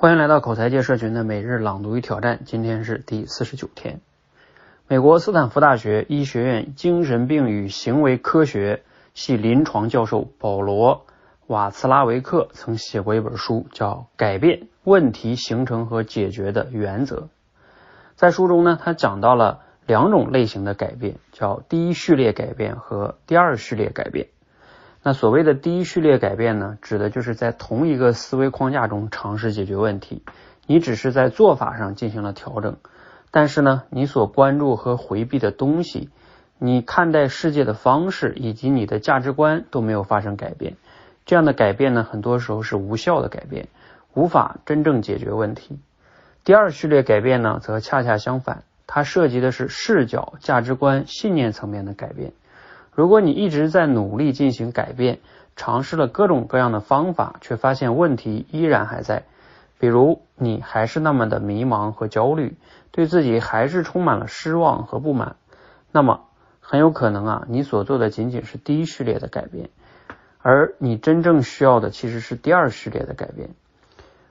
[0.00, 4.00] 欢迎来到口才界社群的每日朗读与挑战，今天是第四十九天。
[4.88, 8.82] 美国斯坦福大学医学院精神病与行为科学
[9.12, 10.96] 系临床教授保罗·
[11.48, 17.16] 瓦茨拉维克曾写过一本书，叫《改变问题形成和解决的原则》。
[18.16, 24.28] 在书中呢，他讲到了两种类型的改变，叫第一序列改变和第二序列改变。
[25.02, 30.22] 那所谓的第一序列改变呢，指的就是在同一个思维框架中尝试解决问题，
[30.66, 32.76] 你只是在做法上进行了调整，
[33.30, 36.10] 但是呢，你所关注和回避的东西，
[36.58, 40.76] 你看待世界的方式以及你的价值观都没有发生改变。
[41.24, 43.68] 这样的改变呢，很多时候是无效的改变，
[44.12, 45.78] 无法真正解决问题。
[46.44, 52.32] 第二序列改变呢，则恰恰相反，它涉及的是视角、价值观、信念层面的改变。
[52.92, 55.20] 如果你一直在努力进行改变，
[55.56, 59.24] 尝试了各种各样的方法，却发现问题依然还在，
[59.78, 62.56] 比如你还是那么的迷茫和焦虑，
[62.90, 65.36] 对自己还是充满了失望和不满，
[65.92, 66.22] 那么
[66.60, 69.70] 很有可能啊，你所做的仅仅是第一序列的改变，
[70.40, 73.50] 而你真正需要的其实是第二序列的改变。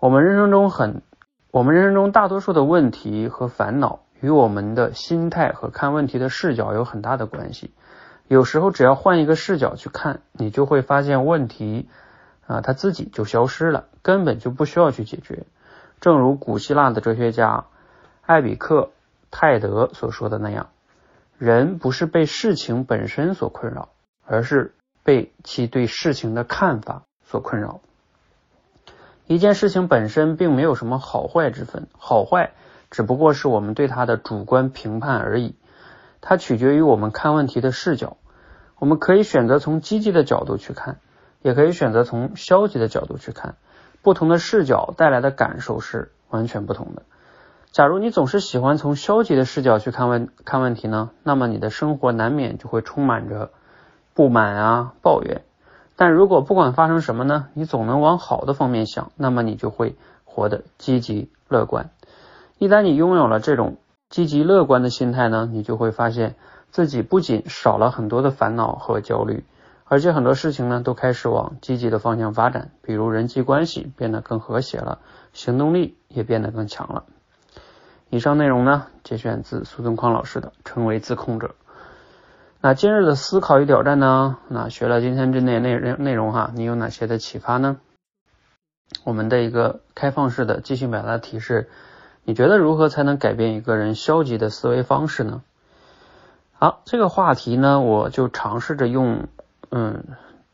[0.00, 1.02] 我们人生中很，
[1.50, 7.70] 我们人生中大多数的问题和烦恼，与我们的心态和看问题的视角有很大的关系。
[8.28, 11.88] 有时候只要换一个视角去看，你就会发现问题
[12.46, 15.44] 啊，它自己就消失了，根本就不需要去解决。
[16.00, 17.66] 正如古希腊的哲学家
[18.22, 18.90] 艾比克
[19.30, 20.68] 泰德所说的那样，
[21.38, 23.90] 人不是被事情本身所困扰，
[24.26, 27.80] 而是被其对事情的看法所困扰。
[29.26, 32.52] 一件事情本身并没有什么好坏之分，好坏
[32.90, 35.54] 只不过是我们对它的主观评判而已，
[36.22, 38.16] 它取决于我们看问题的视角。
[38.78, 40.96] 我们可以选择从积极的角度去看，
[41.42, 43.56] 也可以选择从消极的角度去看。
[44.00, 47.02] 不同的视角带来的感受是完全不同的。
[47.70, 53.50] 假如你总是喜欢从消极的视角去看问看问题呢，那么你的生活难免就会充满着
[54.14, 55.42] 不满啊、抱怨。
[55.94, 59.94] 但如果不管发生什么呢，你总能往好的方面想，那么你就会
[60.24, 61.90] 活得积极乐观。
[62.58, 63.76] 一旦你拥有了这种
[64.12, 66.36] 积极乐观的心态呢，你就会发现。
[66.70, 69.44] 自己不仅少了很多的烦恼和焦虑，
[69.84, 75.00] 而且很多事情呢都开始往积极的方向发展，比如人际关系变得更和谐了，
[75.34, 77.04] 行动力也变得更强了。
[78.08, 81.48] 以上内容呢节选自苏东康老师的《成为自控者》。
[82.62, 84.38] 那今日的思考与挑战呢？
[84.48, 87.76] 那学了今天这内内内容哈，你有哪些的启发呢？
[89.04, 91.68] 我们的一个开放式的即兴表达题是：
[92.24, 95.42] 你觉得如何才能改变一个人消极的思维方式呢？
[96.52, 99.26] 好，这个话题呢，我就尝试着用，
[99.70, 100.04] 嗯，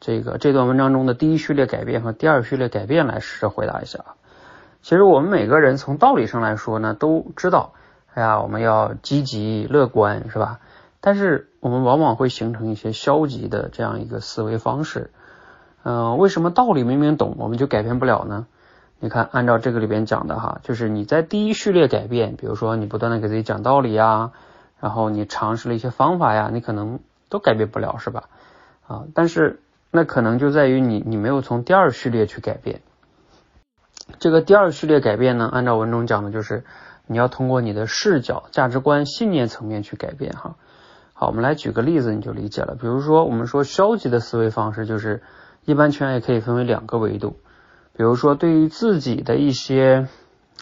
[0.01, 4.05] 这个这段文章中的第一序列改变和第二序列改变来试着回答一下。
[4.81, 7.75] 其实我们每个人从道理上来说呢，都知道，
[8.15, 10.61] 哎呀，我们要积极乐观，是吧？
[11.01, 15.11] 但是我们往往会形成一些消极的这样一个思维方式。
[15.83, 18.47] 嗯，为什么道理明明懂，我们就改变不了呢？
[19.01, 24.33] 你看，按照这个里边讲的哈，就是你在第一序列改变，比如说你不断的给自己讲道理啊。
[24.81, 28.29] 然后你尝试了一些方法呀，你可能都改变不了，是吧？
[28.87, 29.59] 啊，但是
[29.91, 32.81] 那可能就在于你，你没有从第二序列去改变。
[34.21, 36.63] 这个第二序列改变呢，按照文中讲的，就是
[37.09, 40.55] 你要通过你的视角、价值观、信念层面去改变哈。
[41.13, 42.77] 好，我们来举个例子，你就理解了。
[42.81, 45.25] 比如说，我们说消极的思维方式，就是
[45.65, 47.37] 一般圈也可以分为两个维度。
[47.99, 50.09] 比如说，对于自己的一些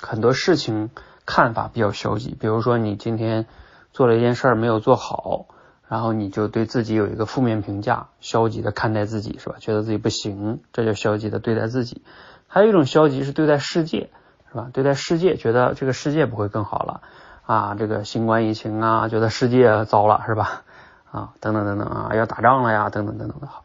[0.01, 0.91] 很多事情
[1.25, 3.47] 看法比较消极，比如说你今天。
[3.93, 5.47] 做了一件事儿没有做好，
[5.89, 9.55] 然后你就对自己有一个负面评价，消极的看待自己是吧？
[9.59, 12.03] 觉得自己不行，这叫消极的对待自己。
[12.47, 14.11] 还有一种消极是对待世界，
[14.51, 14.69] 是吧？
[14.75, 17.01] 对待世界，觉得这个世界不会更好了
[17.47, 20.65] 啊，这个新冠疫情啊，觉得世界糟了是吧？
[21.11, 23.65] 啊，等等等等啊，要打仗了呀，等等等等的好，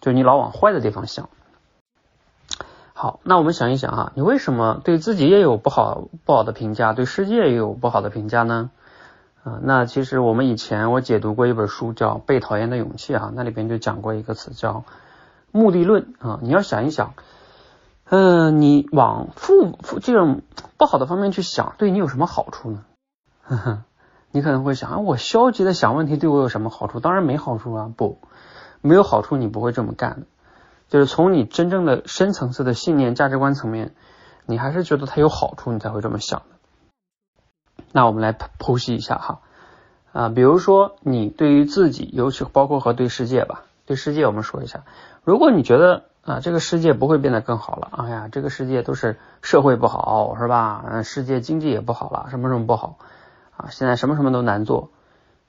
[0.00, 1.28] 就你老往坏的地方想。
[3.00, 8.70] 好，那我们想一想哈，你为什么对自己也有不好不好的评价，对世界也有不好的评价呢？
[9.42, 14.84] 啊，那其实我们以前我解读过一本书叫《被讨厌的勇气》哈，那里边就讲过一个词叫
[15.50, 16.40] 目的论啊。
[16.42, 17.14] 你要想一想，
[18.10, 20.42] 嗯，你往负负这种
[20.76, 22.84] 不好的方面去想，对你有什么好处呢？
[23.44, 23.78] 呵呵，
[24.30, 27.00] 你可能会想啊，我消极的想问题对我有什么好处？
[27.00, 28.18] 当然没好处啊，不，
[28.82, 30.26] 没有好处，你不会这么干的。
[30.90, 33.94] 就是从你真正的深层次的信念、价值观层面，
[34.44, 37.84] 你还是觉得它有好处，你才会这么想的。
[37.92, 39.40] 那我们来剖析一下哈，
[40.12, 44.84] 啊，比如说你对于自己，尤其包括和对世界吧，对世界我们说一下，
[45.24, 47.88] 如果你觉得啊，这个世界不会变得更好了。
[47.92, 50.84] 哎呀，这个世界都是社会不好，是吧？
[50.90, 52.98] 嗯，世界经济也不好了，什么什么不好
[53.56, 53.70] 啊？
[53.70, 54.90] 现在什么什么都难做。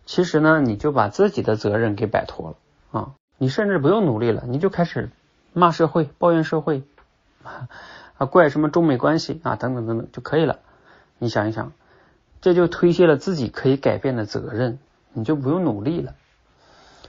[0.06, 2.56] 其实呢，你就把自己的责任给摆脱了
[2.92, 5.12] 啊，你甚至不用努力了，你就开始
[5.54, 6.84] 骂社会、抱怨社会
[8.18, 10.60] 啊，怪什么中美关系啊，等等等等就可以了。
[11.18, 11.72] 你想一想，
[12.42, 14.80] 这就推卸了自己可以改变的责任，
[15.14, 16.14] 你就不用努力了。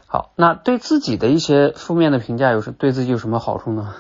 [0.07, 3.95] 好，那对自己的一些负面的评价有什对自己有什么好处呢？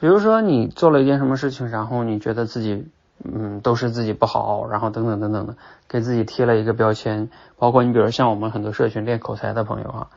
[0.00, 2.86] 比如说你做了一件什么事情，然后你觉得自己
[3.24, 5.56] 嗯都是自己不好，然后等等等等的，
[5.88, 7.28] 给自己贴了一个标签。
[7.58, 10.10] 包括你比如像我们很多社群练口才的朋友啊，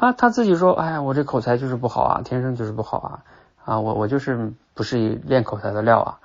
[0.00, 3.22] 他他自己说，哎呀，我这口才就是不好啊，天生就是不好啊，
[3.64, 6.18] 啊我我就是不是练口才的料啊，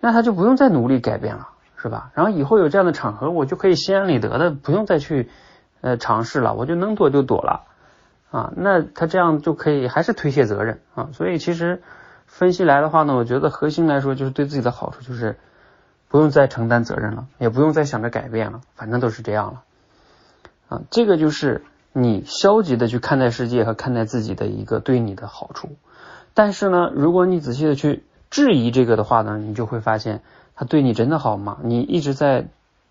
[0.00, 2.10] 那他就不用再努力改变了，是吧？
[2.14, 5.30] 然后以后有这样的场合，我就可以心安理得的，不用再去。
[5.80, 7.64] 呃，尝试了，我就能躲就躲了
[8.30, 11.82] 啊，那他这样就可以还是推卸责任啊，所以其实
[12.26, 15.36] 分析来的话呢，我觉得核心来说就是对自己的好处就是
[16.08, 19.62] 不用再承担责任了，也不用再想着改变了，反正都是这样了
[20.70, 21.62] 啊，这个就是
[21.94, 25.70] 你消极的去看待世界和看待自己的一个对你的好处，
[26.34, 30.20] 但是呢，如果你仔细的去质疑这个的话呢，你就会发现
[30.54, 31.56] 他对你真的好吗？
[31.62, 32.48] 你一直在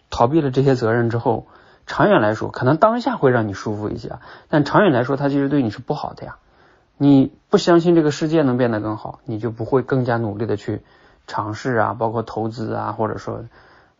[0.09, 1.45] 逃避了这些责任之后。
[1.85, 4.13] 长远来说，可能当下会让你舒服一些，
[4.47, 6.37] 但长远来说，它其实对你是不好的呀。
[6.95, 10.79] 你不相信这个世界能变得更好，你就不会更加努力的去
[11.27, 13.43] 尝试啊，包括投资啊，或者说，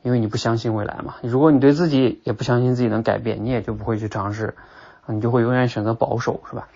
[0.02, 1.16] 因为你不相信未来嘛。
[1.24, 4.56] 如果你对自己也不相信自己能改变，你也就不会去尝试，
[5.06, 6.68] 你就会永远选择保守，是吧？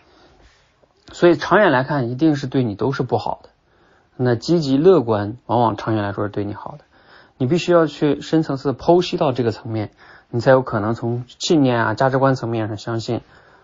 [1.11, 3.49] 所以长远来看，一定是对你都是不好的。
[4.15, 6.79] 那积极乐观，往往长远来说是对你好的。
[7.37, 9.91] 你必须要去深层次剖析到这个层面。
[10.29, 13.21] 你才有可能从信念啊、价值观层面上相信，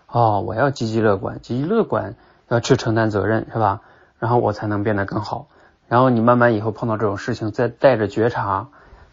[0.08, 2.14] 哦，我要积极乐观，积极乐观
[2.48, 3.82] 要去承担责任，是吧？
[4.18, 5.48] 然后我才能变得更好。
[5.88, 8.68] 然后你慢慢以后碰到这种事情，再带着觉察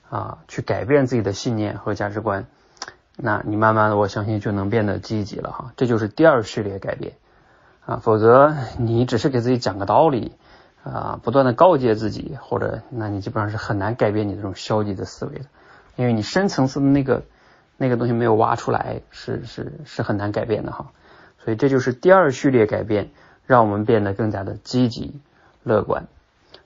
[0.10, 2.46] 啊，去改变自己的信念和价值观，
[3.18, 5.74] 那你慢慢的，我相信就能变得积极了哈。
[5.78, 7.14] 这就是第二序列改变
[7.86, 10.34] 啊，否则你只是给自己讲个道理
[10.84, 15.46] 啊，不断的告诫自己，或者那你基本上是很难改变你这种消极的思维的，
[15.96, 17.24] 因为你深层次的那个。
[17.78, 20.92] 那个东西没有挖出来，是是是很难改变的哈，
[21.44, 23.10] 所以这就是第二序列改变，
[23.48, 25.20] 让我们变得更加的积极
[25.64, 26.06] 乐观。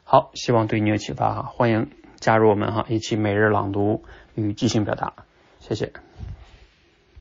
[0.03, 1.89] 好，希望对你有启发哈，欢迎
[2.19, 4.03] 加入我们哈，一起每日朗读
[4.33, 5.13] 与即兴表达，
[5.61, 5.93] 谢谢。